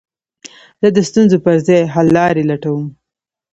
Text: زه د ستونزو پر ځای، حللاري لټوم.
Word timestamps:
زه 0.81 0.87
د 0.95 0.97
ستونزو 1.09 1.37
پر 1.45 1.55
ځای، 1.67 1.81
حللاري 1.93 2.43
لټوم. 2.49 2.85